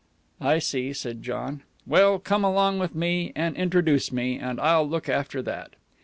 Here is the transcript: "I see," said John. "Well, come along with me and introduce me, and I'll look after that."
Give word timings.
"I 0.41 0.57
see," 0.57 0.93
said 0.93 1.21
John. 1.21 1.61
"Well, 1.85 2.17
come 2.17 2.43
along 2.43 2.79
with 2.79 2.95
me 2.95 3.31
and 3.35 3.55
introduce 3.55 4.11
me, 4.11 4.39
and 4.39 4.59
I'll 4.59 4.89
look 4.89 5.07
after 5.07 5.43
that." 5.43 5.73